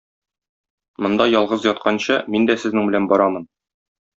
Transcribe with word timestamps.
Монда 1.05 1.27
ялгыз 1.41 1.67
ятканчы, 1.73 2.17
мин 2.37 2.51
дә 2.51 2.59
сезнең 2.65 2.91
белән 2.91 3.07
барамын. 3.13 3.47